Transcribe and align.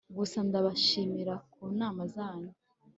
gusa 0.17 0.37
ndabashimira 0.47 1.33
kunama 1.53 2.01
zanyu 2.13 2.51